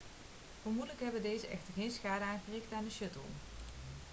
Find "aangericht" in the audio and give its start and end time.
2.25-2.71